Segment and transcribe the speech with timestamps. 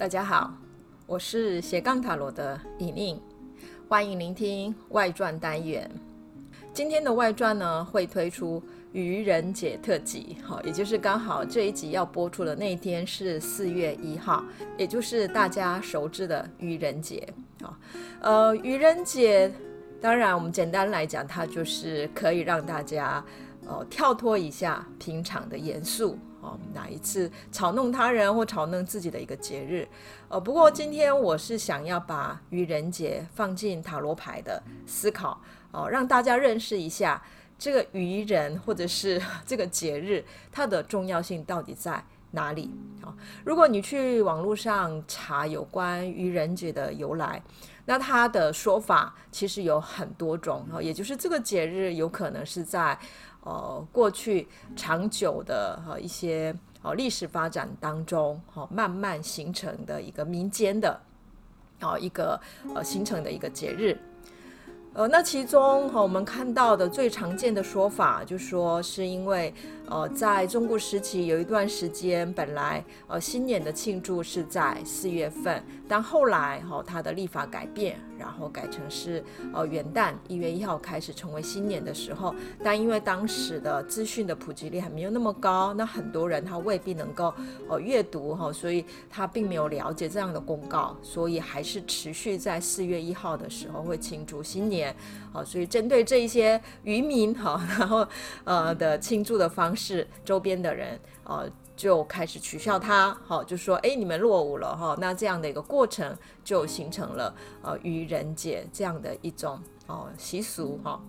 [0.00, 0.50] 大家好，
[1.06, 3.20] 我是斜杠塔罗的尹宁，
[3.86, 5.90] 欢迎聆听外传单元。
[6.72, 14.42] 今天的外传呢，会推出愚人节特辑，好，也就是刚好这一集要播出的那一天是四月一号，
[14.78, 17.28] 也就是大家熟知的愚人节
[17.60, 17.78] 啊。
[18.22, 19.52] 呃，愚人节，
[20.00, 23.22] 当然我们简单来讲，它就是可以让大家
[23.66, 26.18] 呃跳脱一下平常的严肃。
[26.50, 29.86] 哦，哪一次嘲弄他人或嘲弄自己的一个节日？
[30.28, 37.22] 呃，不过今天我是想要把愚人节放进塔罗牌的思考，哦，让大家认识一下
[37.56, 42.70] 这个愚人或者是这个节日它的重要性到底在哪里？
[43.00, 47.40] 好，如果你去网络上查有关愚人节的由来，
[47.84, 52.98] 那它的说法其实有很多种，哦，也就是这个节日有可能是在。
[53.42, 61.00] 呃，过去长久的和一些哦历史发展当中，哈，慢慢形成的一个民间的，
[61.80, 62.40] 哦一个
[62.74, 63.98] 呃形成的一个节日。
[64.92, 69.54] 呃，那其中哈，我们看到的最常见的说法，就说是因为
[69.90, 87.34] 呃，在中国时期有一段时间，本来呃新年的庆祝是在四月份，但后来哈，它的历法改变，然后改成是呃元旦一月一号开始成为新年的时候，但因为当时的资讯的普及率还没有那么高，那很多人他未必能够
[87.68, 94.94] 呃阅读哈，所以他并没有了解这样的公告，所以还是持续在四月一号的时候会庆祝新年。
[95.32, 98.04] 好，所以针对这一些渔民哈， 然后
[98.42, 111.00] 呃的庆祝的方式，周边的人呃就开始取笑他，好，就说哎你们落伍了哈，那这样的一个过程就形成了呃愚人节这样的一种哦习俗哈。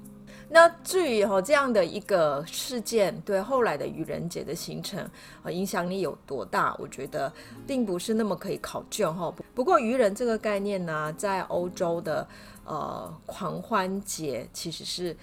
[0.54, 5.10] 那至于哈这样的一个事件对后来的愚人节的形成
[5.44, 7.32] 呃影响力有多大，我觉得
[7.66, 9.34] 并不是那么可以考究哈。
[9.56, 12.28] 不过愚人这个概念呢，在欧洲的。
[12.66, 15.16] 呃，狂欢节其实是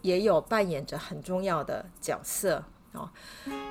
[0.00, 3.08] 也有扮演着很重要的角色哦。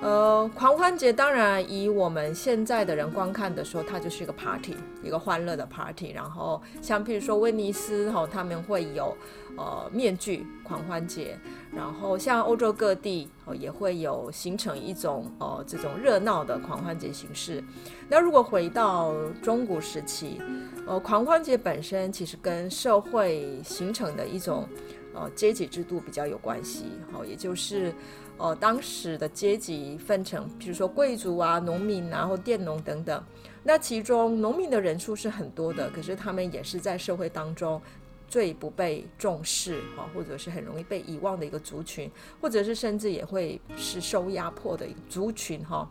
[0.02, 6.12] 呃，狂欢节当然以我们现在的人观看的时候，它就是一个 party，一个欢乐的 party。
[6.12, 9.16] 然后像譬如说威尼斯哈、他们会有
[9.58, 11.38] 呃面具狂欢节。
[11.74, 17.64] 然后像欧洲各地哦，也会有形成一种呃这种热闹的狂欢节形式。
[18.10, 20.42] 那如果回到中古时期，
[20.86, 24.68] 呃，狂欢节本身其实跟社会形成的一种
[25.14, 27.94] 呃阶级制度比较有关系，好，也就是
[28.38, 33.24] 呃当时的阶级分成，比如说贵族啊、农民啊或佃农等等。
[33.64, 37.80] 那其中农民的人数是很多的，可是他们也是在社会当中
[38.32, 42.10] 最不被重视哈，或者是很容易被遗忘的一个族群，
[42.40, 45.86] 或者是甚至也会是受压迫的一个族群哈。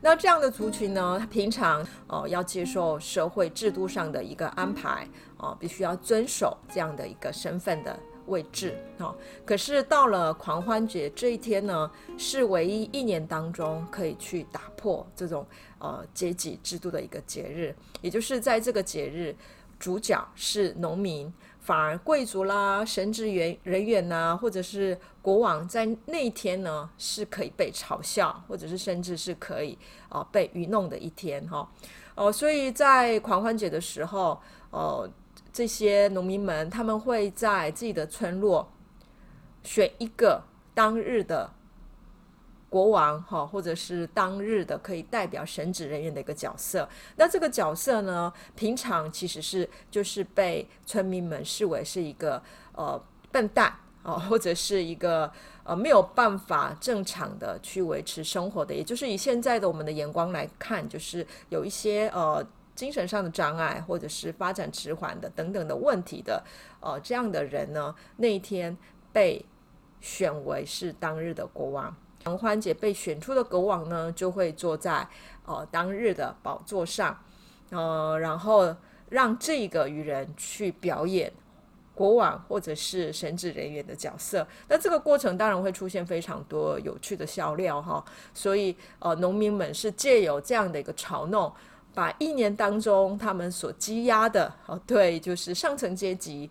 [0.00, 5.08] 那这样的族群呢，他平常哦、要接受社会制度上的一个安排
[5.38, 9.12] 哦、必须要遵守这样的一个身份的位置哦。
[9.44, 15.44] 可是到了狂欢节这一天呢，是唯一一年当中可以去打破这种
[15.80, 19.34] 呃阶级制度的一个节日，也就是在这个节日，
[19.78, 21.32] 主角是农民。
[21.60, 29.78] 反而贵族啦、神职员人员呐，或者是国王，在那一天呢，是可以被嘲笑，或者是甚至是可以
[30.08, 31.70] 啊、被愚弄的一天哈。
[32.14, 34.40] 哦、所以在狂欢节的时候，
[34.70, 35.06] 呃，
[35.52, 38.66] 这些农民们他们会在自己的村落
[39.62, 41.50] 选一个当日的。
[42.70, 46.88] 国王哈，或者是当日的可以代表神职人员的一个角色。
[47.16, 52.42] 那这个角色呢，平常其实是就是被村民们视为是一个
[52.72, 53.02] 呃
[53.32, 55.30] 笨蛋啊， 或者是一个
[55.64, 58.74] 呃没有办法正常的去维持生活的。
[58.74, 66.44] 也就是以现在的我们的眼光来看，就是有一些呃精神上的障碍，或者是发展迟缓的等等的问题的
[66.80, 68.76] 呃这样的人呢，那一天
[69.10, 69.44] 被
[70.00, 71.96] 选为是当日的国王。
[72.24, 75.08] 狂欢节被选出的国王呢，就会坐在
[75.46, 77.18] 呃当日的宝座上，
[77.70, 78.74] 呃，然后
[79.08, 81.32] 让这个愚人去表演
[81.94, 84.46] 国王或者是神职人员的角色。
[84.68, 88.04] 那这个过程当然会出现非常多有趣的笑料哈。
[88.34, 91.50] 所以呃，农民们是借由这样的一个嘲弄，
[91.94, 96.50] 把一年当中他们所积压的哦，对，就是上层阶级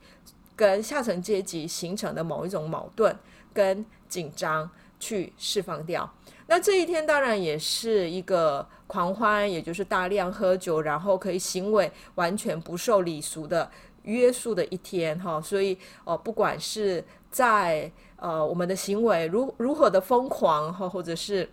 [0.56, 3.16] 跟下层阶级形成的某一种矛盾
[3.54, 4.68] 跟紧张。
[5.00, 6.10] 去释放掉。
[6.48, 13.70] 那这一天当然也是一个狂欢，也就是大量喝酒，然后可以行为完全不受礼俗的
[14.04, 15.42] 约束的一天哈。
[15.42, 21.50] 所以呃，不管是在呃我们的行为如如何的疯狂哈，或者是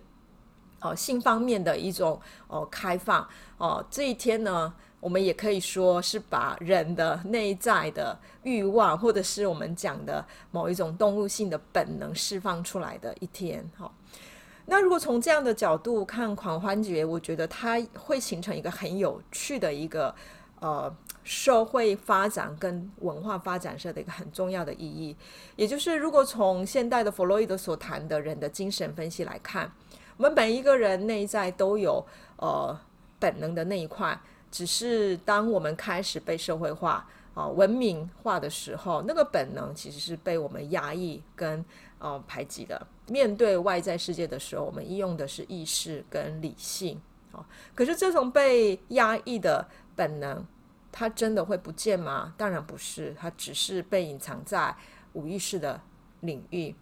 [0.79, 3.27] 呃性方面的一种哦、开放
[3.57, 4.73] 哦、这一天呢，
[5.05, 13.63] 我们也可以说是把人的内在的欲望，或者是我们讲的某一种动物性的本能释放出来的一天。
[13.77, 13.91] 哈、
[14.65, 20.15] 那如果从这样的角度看狂欢节，我觉得它会形成一个很有趣的一个
[20.59, 20.91] 呃
[21.23, 25.15] 社会发展跟文化发展上的一个很重要的意义。
[25.55, 29.71] 也就是，如果从现代的弗洛伊德所谈的人的精神分析来看，
[30.17, 32.03] 我们每一个人内在都有
[32.37, 32.75] 呃
[33.19, 34.19] 本能的那一块。
[34.55, 41.63] 只是当我们开始被社会化、啊文明化的时候，那个本能其实是被我们压抑跟
[41.99, 42.87] 呃排挤的。
[43.07, 47.01] 面对外在世界的时候，我们应用的是意识跟理性
[47.33, 47.45] 啊。
[47.75, 50.41] 可是这种被压抑的本能，
[50.89, 52.33] 它真的会不见吗？
[52.37, 54.73] 当然不是，它只是被隐藏在
[55.11, 55.81] 无意识的
[56.21, 56.73] 领域。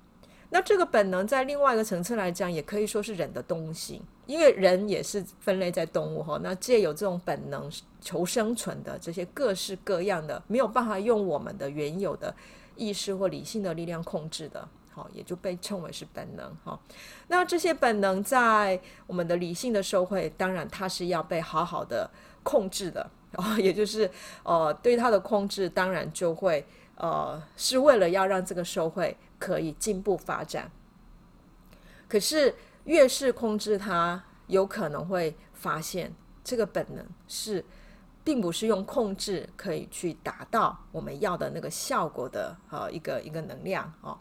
[0.54, 4.00] 那这个本能在另外一个层次来讲，也可以说是人的动物性。
[4.28, 7.70] 因为人也是分类在动物哈，那借有这种本能
[8.00, 12.34] 求生存的这些各式各样的，没有办法用我们的原有的
[12.76, 16.80] 意识或理性的力量控制的，好，也就被称为是本能哈。
[17.30, 22.10] 那这些本能在我们的理性的社会，当然它是要被好好的
[22.44, 24.10] 控制的，然后也就是
[24.44, 26.66] 呃，对它的控制，当然就会
[26.96, 30.72] 呃，是为了要让这个社会可以进步发展。
[32.08, 32.56] 可是。
[32.86, 36.14] 越是控制它，有可能会发现
[36.44, 37.64] 这个本能是，
[38.26, 44.18] 并不是用控制可以去达到我们要的那个效果的呃一个一个能量哦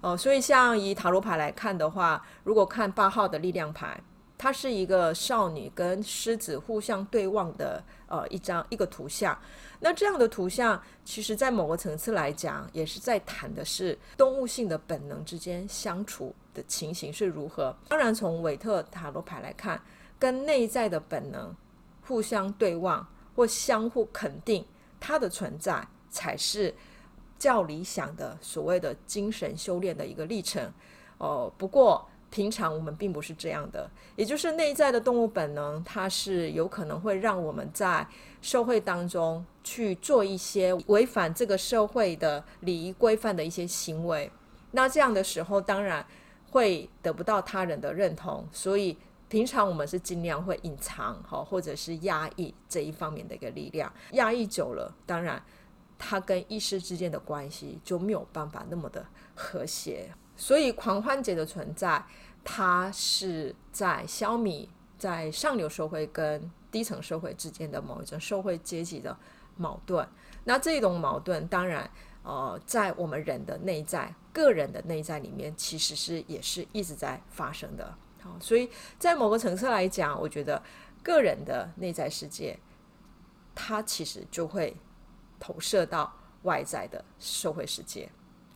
[0.00, 4.00] 哦，所以像以塔罗牌来看的话，如果看八号的力量牌，
[4.38, 9.36] 它是一个少女跟狮子互相对望的呃一张一个图像。
[9.80, 17.74] 那这样的图像，其实在某个层次来讲，也是在谈的是动物性的本能之间相处的情形是如何。
[17.88, 19.80] 当然，从韦特塔罗牌来看，
[20.18, 21.54] 跟内在的本能
[22.06, 24.64] 互相对望或相互肯定，
[25.00, 26.74] 它的存在才是
[27.38, 30.62] 较理想的所谓的精神修炼的一个历程。
[31.18, 32.06] 哦、呃，不过。
[32.36, 38.06] 平常我们并不是这样的，也就是内在的动物本能，它是有可能会让我们在
[38.42, 44.30] 社会当中去做一些违反这个社会的礼仪规范的一些行为。
[44.72, 46.06] 那这样的时候，当然
[46.50, 48.98] 会得不到他人的认同，所以
[49.30, 53.90] 平常我们是尽量会隐藏好，或者是压抑这一方面的一个力量。
[54.12, 55.42] 压抑久了，当然
[55.98, 60.10] 它跟意识之间的关系就没有办法那么的和谐。
[60.38, 62.04] 所以狂欢节的存在，
[62.48, 69.14] 它是在消弭在上流社会跟低层社会之间的某一种社会阶级的
[69.56, 70.08] 矛盾。
[70.44, 71.90] 那这种矛盾，当然，
[72.22, 77.92] 呃，在我们人的内在、个人的内在里面，其实是也是一直在发生的。
[78.22, 80.62] 好，所以在某个层次来讲，我觉得
[81.02, 82.56] 个人的内在世界，
[83.56, 84.76] 它其实就会
[85.40, 86.12] 投射到
[86.44, 88.08] 外在的社会世界。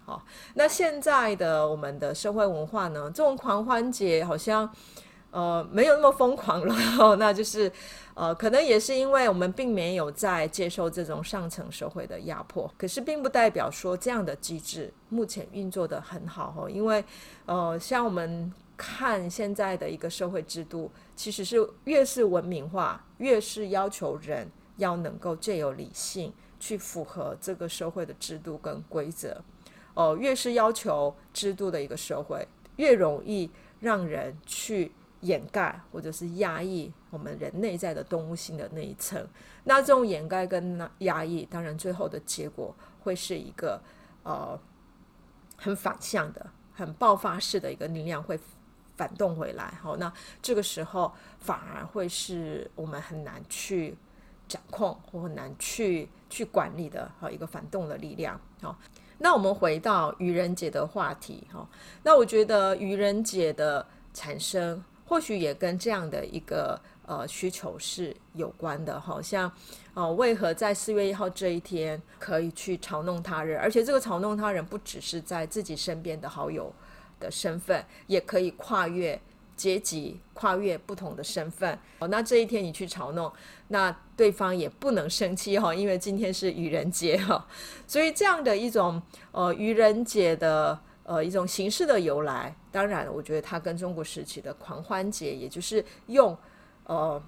[0.05, 0.25] 好，
[0.55, 4.69] 那现在的我们的社会文化呢，这种狂欢节好像
[5.31, 7.71] 呃没有那么疯狂了， 那就是
[8.15, 17.05] 呃可能也是因为我们并没有在接受这种上层社会的压迫，可是并不代表说这样的机制目前运作得很好哦，因为
[17.47, 29.37] 呃像我们看现在的一个社会制度，其实是越是文明化，越是要求人要能够借由理性去符合这个社会的制度跟规则。
[29.95, 39.27] 哦，越是要求制度的一个社会，越容易让人去掩盖或者是压抑我们人内在的动物性的那一层。
[39.65, 43.81] 那这种掩盖跟压抑，当然最后的结果会是一个
[44.23, 44.59] 呃
[45.57, 48.39] 很反向的、很爆发式的一个力量会
[48.97, 49.75] 反动回来。
[49.83, 53.97] 好，那这个时候反而会是我们很难去
[54.51, 58.39] 掌控或很难去去管理的好一个反动的力量。
[58.61, 58.77] 好。
[59.23, 61.69] 那我们回到愚人节的话题哈，
[62.03, 69.53] 那我觉得愚人节的产生或许也跟这样的一个呃需求是有关的，好像
[69.93, 76.73] 呃为何在四月一号这一天可以去嘲弄他人，而且这个嘲弄他人不只是在自己身边的好友
[77.21, 79.21] 的身份，也可以跨越。
[79.61, 83.31] 阶级跨越不同的身份，哦，那这一天你去嘲弄，
[83.69, 87.47] 那对方也不能生气哈，因为今天是愚人节哈，
[87.87, 89.03] 所以这样的一种
[89.33, 96.35] 呃愚人节的呃一种形式的由来，当然我觉得它跟中国时期的狂欢节，也就是用
[96.85, 97.23] 呃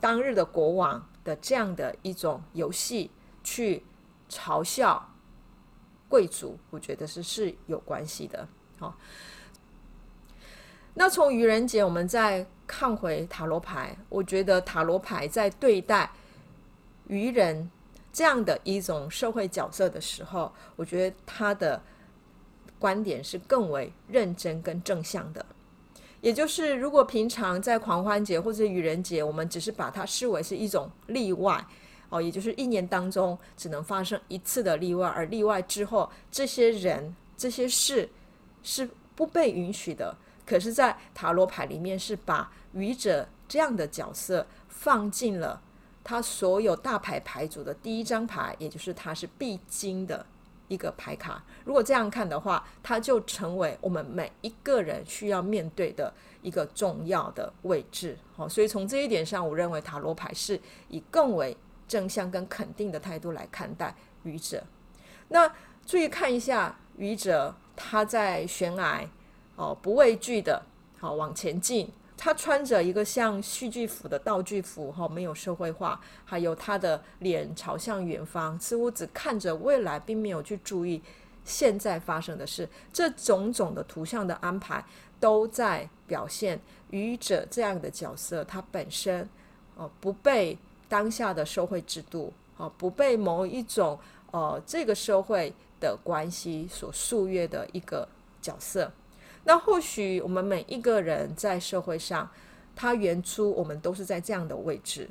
[0.00, 3.10] 当日的国王的这样的一种游戏
[3.42, 3.82] 去
[4.30, 5.10] 嘲笑
[6.08, 8.46] 贵族，我觉得是是有关系的，
[8.78, 8.96] 好。
[10.98, 16.10] 那从愚人节，我们再看回塔罗牌，我觉得塔罗牌在对待
[17.06, 17.70] 愚人
[18.14, 21.78] 这样的一种社会角色的时候，我觉得他的
[22.78, 25.44] 观点是更为认真跟正向的。
[26.22, 31.62] 也就是，如果平常在狂欢节或者愚人节，我们只是把它视为是一种例外
[32.08, 38.08] 哦，也就是一年当中只能发生一次的例外，而例外之后，这些人、这些事
[38.62, 40.16] 是不被允许的。
[40.46, 45.60] 可是，在塔罗牌里面，是把愚者这样的角色放进了
[46.02, 50.24] 他所有大牌牌组的第一张牌，也就是他是必经的。
[50.68, 56.12] 一个牌卡，如果这样看的话，它就成为我们每一个人需要面对的
[56.42, 58.18] 一个重要的位置。
[58.34, 64.60] 好，所以从这一点上，我认为塔罗牌是以更为正向跟肯定的态度来看待愚者。
[65.28, 65.48] 那
[65.86, 69.08] 注意看一下愚者，他在悬崖
[69.56, 70.62] 哦，不畏惧的，
[70.98, 71.90] 好往前进。
[72.18, 81.02] 他穿着一个像戏剧服的道具服，哈，没有社会化，还有他的脸朝向远方，似乎只看着未来，并没有去注意
[81.44, 82.66] 现在发生的事。
[82.90, 84.82] 这种种的图像的安排，
[85.20, 86.58] 都在表现
[86.90, 89.28] 愚者这样的角色，他本身
[89.76, 90.56] 哦不被
[90.88, 93.98] 当下的社会制度，哦不被某一种
[94.30, 98.08] 呃这个社会的关系所束约的一个
[98.40, 98.90] 角色。
[99.48, 102.28] 那或许我们每一个人在社会上，
[102.74, 105.08] 他原初我们都是在这样的位置，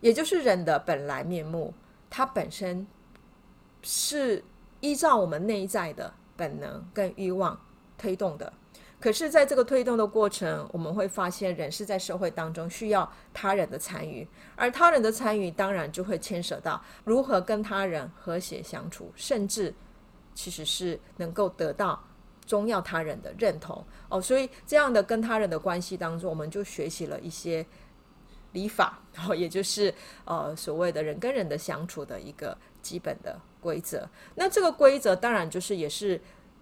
[0.00, 1.74] 也就是人的本来面目，
[2.08, 2.86] 它本身
[3.82, 4.42] 是
[4.80, 7.60] 依照我们内在的本能跟欲望
[7.98, 8.50] 推动的。
[8.98, 19.74] 可是，在这个推动的过程，我们会发现，人是在社会当中需要他人的参与，而他人的参与当然就会牵涉到如何跟他人和谐相处，甚至
[20.34, 22.02] 其实是能够得到。
[22.50, 27.64] 重要他人的认同哦，所以这样的跟他人的关系当中，我们就学习了一些
[28.54, 34.04] 礼法，哦，也就是呃所谓的人跟人的相处的一个基本的规则。
[34.34, 36.20] 那这个规则当然就是也是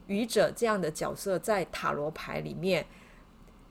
[0.09, 2.85] 愚者这样的角色在塔罗牌里面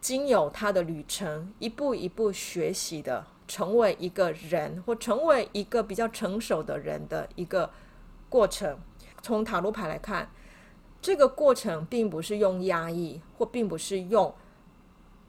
[0.02, 7.70] 经由他的旅程一步一步学习的，成为一个人或成为一个比较成熟的人的一个
[8.28, 8.80] 过程。
[9.22, 10.28] 从塔罗牌来看。
[11.02, 14.34] 这个过程并不是用压抑，或并不是用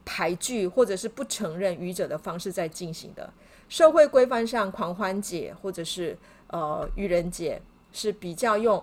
[0.04, 3.32] 排拒，或者是不承认愚者的方式在进行的。
[3.68, 7.60] 社会规范上，狂欢节或者是呃愚人节
[7.92, 8.82] 是比较用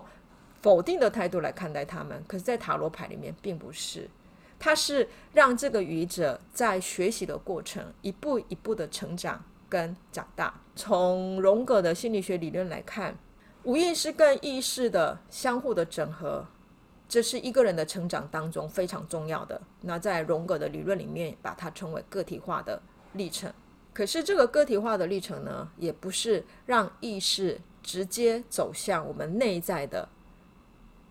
[0.62, 2.22] 否定的态度来看待他们。
[2.28, 4.08] 可是，在塔罗牌里面，并不是，
[4.58, 10.54] 它是让这个愚者在学习的过程一步一步的成长跟长大。
[10.76, 13.18] 从荣格的心理学理论来看，
[13.64, 16.46] 无意识跟意识的相互的整合。
[17.08, 19.60] 这是一个人的成长当中非常重要的。
[19.80, 22.80] 那在荣格的理论里面，把它称为个体化的
[23.12, 23.52] 历程。
[23.92, 30.06] 可是这个个体化的历程呢，也不是让意识直接走向我们内在的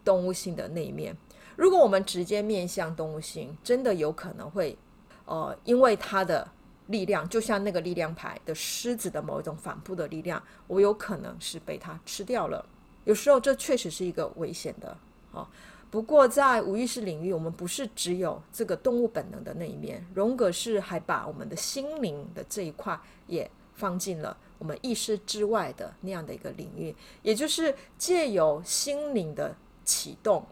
[0.04, 1.16] 动物性的那一面。
[1.56, 4.78] 如果我们直接面向动物性，真的有可能会，
[5.26, 6.48] 呃，因为它的
[6.88, 12.64] 力量，就像那个力量牌的狮子的某一种反扑的力量，我有可能是被它吃掉了。
[13.06, 14.98] 有时候这确实是一个危险的，
[15.32, 15.48] 哦。
[15.92, 20.06] 不过，在无意识领域，我们不是只有这个动物本能的那一面。
[20.14, 30.46] 荣格是还把我们的心灵的这一块也放进了我们意识之外的那样的一个领域，也就是借由心灵的启动，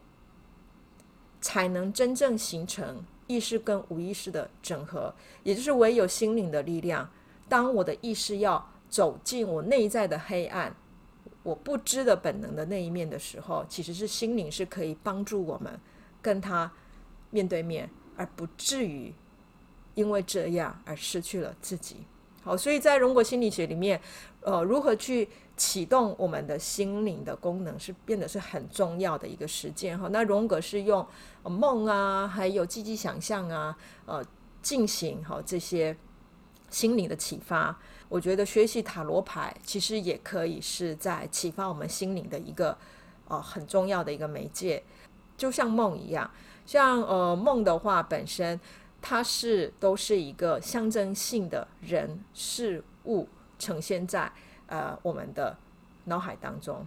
[1.41, 5.13] 才能真正形成意识跟无意识的整合。
[5.43, 7.09] 也就是唯有心灵的力量，
[7.49, 10.73] 当我的意识要走进我内在的黑暗。
[11.43, 15.79] 我不知的本能的那一面的时候，其实是心灵是可以帮助我们
[16.21, 16.71] 跟他
[17.29, 19.13] 面对面，而不至于
[19.95, 21.97] 因为这样而失去了自己。
[22.41, 23.99] 好，所以在荣格心理学里面，
[24.41, 29.97] 呃，如何去启动我们的心灵的功能，是变得是很重要的一个实践。
[29.97, 31.05] 哈，那荣格是用
[31.43, 34.21] 梦啊，还有积极想象啊，呃，
[34.61, 35.95] 进行好这些
[36.73, 37.77] 心灵的启发。
[38.09, 42.75] 我觉得学习塔罗牌其实也可以是在启发我们心灵的一个
[43.27, 44.83] 呃很重要的一个媒介，
[45.37, 46.29] 就像梦一样，
[46.65, 48.59] 像呃梦的话本身
[49.01, 53.27] 它是都是一个象征性的人事物
[53.59, 54.31] 呈现在
[54.67, 55.55] 呃我们的
[56.05, 56.85] 脑海当中。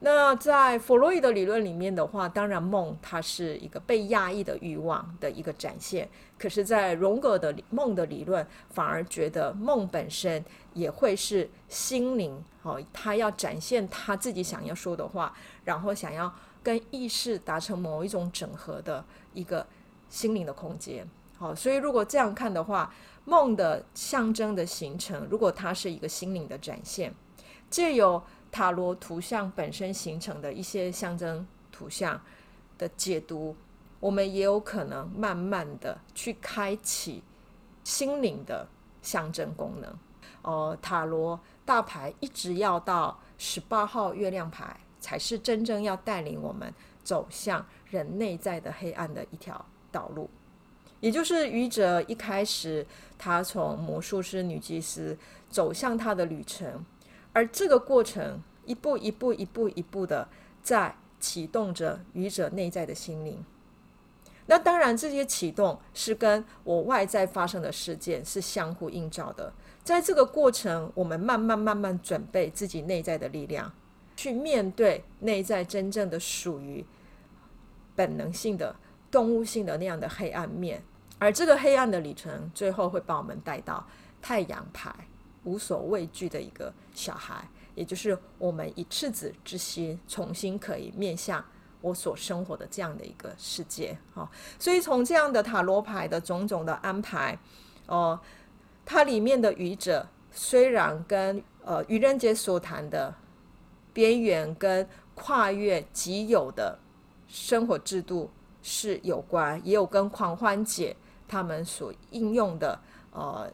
[0.00, 6.08] 那在弗洛伊德理论里面的话，当然梦它是一个被压抑的欲望的一个展现。
[6.38, 15.32] 可是，在荣格的梦的理论，反而觉得梦本身也会是心灵哦，他要展现他自己想要说的话，
[15.64, 16.30] 然后想要
[16.62, 19.66] 跟意识达成某一种整合的一个
[20.10, 21.08] 心灵的空间。
[21.38, 22.92] 好，所以如果这样看的话，
[23.24, 27.14] 梦的象征的形成，如果它是一个心灵的展现，
[27.70, 28.22] 借由
[28.56, 32.18] 塔罗图像本身形成的一些象征图像
[32.78, 33.54] 的解读，
[34.00, 37.22] 我们也有可能慢慢的去开启
[37.84, 38.66] 心灵的
[39.02, 39.94] 象征功能。
[40.40, 46.72] 呃，塔罗大牌一直要到十八号月亮牌，才是真正要带领我们
[47.04, 50.30] 走向人内在的黑暗的一条道路。
[51.00, 52.86] 也就是愚者一开始，
[53.18, 55.14] 他从魔术师、女祭司
[55.50, 56.82] 走向他的旅程，
[57.36, 60.26] 而这个过程一步一步、一步一步的
[60.62, 63.44] 在启动着愚者内在的心灵。
[64.46, 69.52] 那当然，这些启动是跟我外在发生的事件是相互映照的。
[69.84, 73.70] 在这个过程，我们慢慢慢慢准备自己内在的力量，
[74.16, 76.86] 去面对内在真正的属于
[77.94, 78.74] 本能性的。
[79.08, 80.82] 动物性的那样的黑暗面，
[81.18, 83.86] 而这个黑暗的旅程，最后会把我们带到
[84.20, 84.92] 太阳牌，
[85.46, 91.42] 无所畏惧的一个小孩，也就是我们以赤子之心，重新可以面向
[91.80, 93.96] 我所生活的这样的一个世界。
[94.14, 97.38] 哈，所以从这样的塔罗牌的种种的安排，
[97.86, 98.20] 哦，
[98.84, 103.14] 它里面的愚者虽然跟呃愚人节所谈的
[103.92, 106.78] 边缘跟跨越既有的
[107.26, 108.30] 生活制度。
[108.68, 110.96] 是有关，也有跟狂欢节
[111.28, 112.76] 他们所应用的
[113.12, 113.48] 呃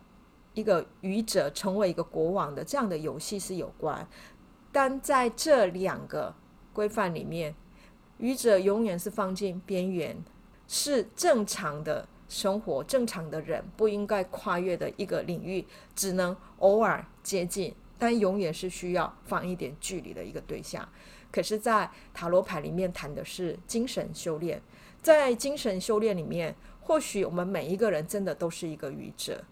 [0.55, 4.07] 一个愚者成为一个国王的这样的游戏是有关，
[4.71, 6.35] 但在这两个
[6.73, 7.55] 规范里面，
[8.19, 10.17] 愚者永远是放进边缘，
[10.69, 20.89] 是正常的生活，正常的人不应该跨越的一个领域，只能偶尔接近，但永远是需要放一点距离的一个对象。
[21.31, 24.61] 可是，在塔罗牌里面谈的是精神修炼。
[25.01, 29.43] 在精神修炼里面，或许我们每一个人真的都是一个愚者，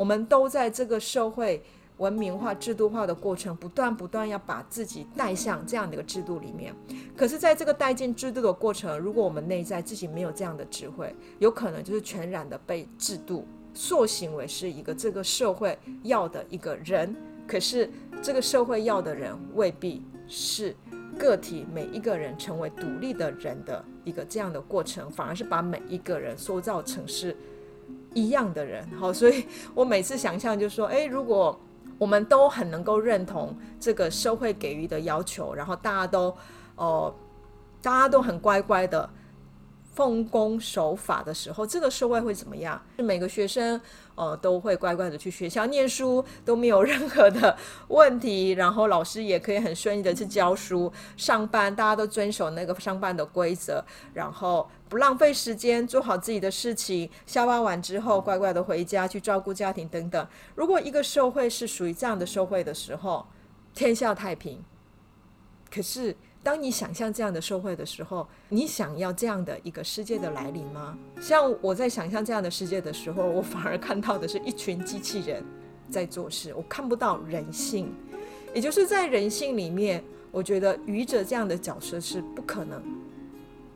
[0.00, 1.62] 我们都在这个社会
[1.98, 6.74] 文明化、制度化的过程，不断不断要把自己带向这样的一个制度里面。
[7.14, 17.14] 可是，在这个带进制度的过程，如果我们内在自己没有这样的智慧，有可能就是全然的被制度塑形为是一个这个社会要的一个人。
[17.46, 17.90] 可是，
[18.22, 20.74] 这个社会要的人未必是。
[21.18, 27.36] 个体每一个人成为独立的人的一个这样的过程，反而是把每一个人塑造成是
[28.14, 28.86] 一样的人。
[28.98, 29.44] 好，所以
[29.74, 31.58] 我每次想象就说，诶，如果
[31.98, 36.34] 我们都很能够认同这个社会给予的要求，然后大家都
[36.76, 37.14] 哦、
[37.82, 39.08] 大家都很乖乖的。
[39.92, 42.80] 奉公守法的时候，这个社会会怎么样？
[42.96, 43.80] 每个学生
[44.14, 47.56] 呃都会乖乖的去学校念书，都没有任何的
[47.88, 60.28] 问题，然后老师也可以很顺利的去教书、上班，大家都遵守那个上班的规则，然后不浪费时间，做好自己的事情，下班完之后乖乖的回家去照顾家庭等等。
[60.54, 63.26] 如果一个社会是属于这样的社会的时候，
[63.74, 64.62] 天下太平。
[65.68, 66.16] 可是。
[66.42, 70.96] 当你想象这样的社会的时候，你想要这样的一个世界的来临吗？
[71.20, 75.44] 像我在想象这样的世界的时候，我反而看到的是一群机器人
[75.90, 77.92] 在做事，我看不到人性。
[78.54, 82.82] 也就是在人性里面，我觉得愚者这样的角色是不可能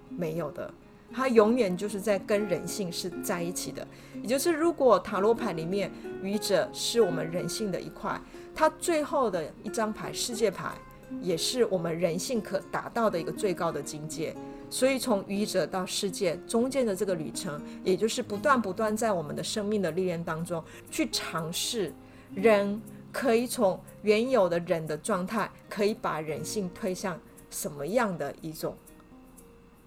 [0.09, 0.73] 没有的，
[1.13, 3.87] 他永远就是在跟人性是在一起的。
[4.23, 8.19] 也就是如果塔罗牌里面愚者是我们人性的一块，
[8.55, 10.73] 他最后的一张牌世界牌。
[11.21, 14.35] 也是我们人性可达到的一个最高的境界，
[14.69, 21.93] 所以从愚者到世界中间的这个旅程，也就是不断不断在我们的生命的历练当中去尝试，
[22.35, 22.81] 人
[23.13, 27.19] 可以从原有的人的状态，可以把人性推向
[27.51, 28.77] 什么样的一种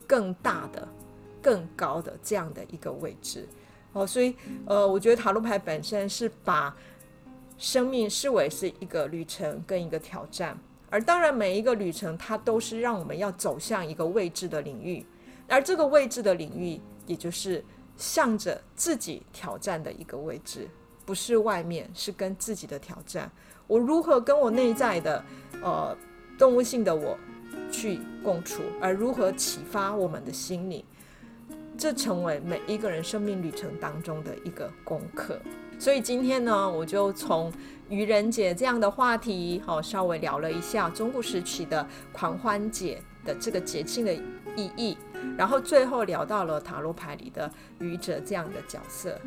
[0.08, 0.88] 更大的、
[1.42, 3.48] 更高的这样的一个位置。
[3.94, 6.76] 哦，所以呃，我觉得塔罗牌本身是把
[7.58, 10.58] 生命视为是一个旅程跟一个挑战。
[10.90, 15.06] 而当然，每一个旅程它都是让我们要走向一个未知的领域，
[15.48, 17.64] 而这个未知的领域，也就是
[17.98, 20.70] 向着自己挑战的一个位置，
[21.06, 23.30] 不是外面，是跟自己的挑战。
[23.68, 25.24] 我如何跟我内在的
[25.62, 25.98] 呃
[26.40, 27.18] 动物性的我
[27.70, 30.82] 去共处，而如何启发我们的心灵，
[31.78, 35.38] 这成为每一个人生命旅程当中的一个功课。
[35.78, 37.52] 所以今天呢，我就从
[37.90, 44.98] 愚人节这样的话题，好，稍微聊了一下中古时期的狂欢节的这个节庆的意义，
[45.38, 49.18] 然后最后聊到了塔罗牌里的愚者这样的角色。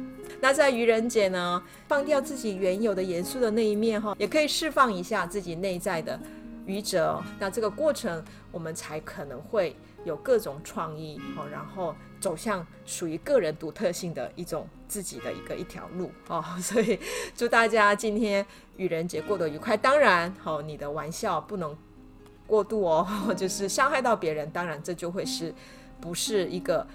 [0.41, 6.19] 那在愚人节呢，放掉自己原有的严肃的那一面，哈，也可以释放一下自己内在的
[6.67, 7.23] 愚者。
[7.39, 16.45] 那这个过程，我们才可能会有各种创意，好，然后走向属于个人独特性的一种自己的一个一条路哦。
[16.61, 16.99] 所以
[17.35, 18.45] 祝大家今天
[18.77, 19.77] 愚人节过得愉快。
[19.77, 21.77] 当然，好、哦，你的玩笑不能
[22.47, 23.07] 过度哦，
[23.37, 24.51] 就是伤害到别人。
[24.51, 25.55] 当然，这就会是
[26.01, 26.87] 不是一个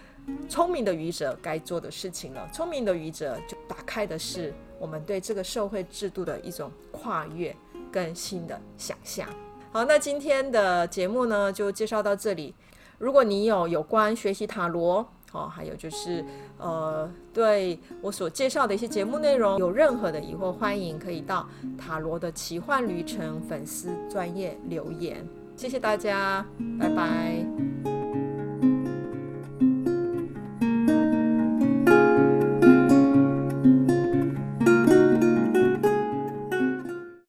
[0.48, 2.48] 聪明的愚者该做的事情了。
[2.54, 7.56] 聪明的愚者就打开的是我们对这个社会制度的一种跨越
[7.92, 9.28] 跟新的想象。
[9.72, 12.54] 好，那今天的节目呢，就介绍到这里。
[12.98, 15.06] 如果你有有关学习塔罗，
[15.36, 16.24] 哦，还有就是
[16.58, 25.28] 呃，对我所介绍的一些节目内容有任何的疑惑，欢迎可以到塔罗的奇幻旅程粉丝专业留言。
[25.56, 26.46] 谢谢大家，
[26.80, 27.95] 拜拜。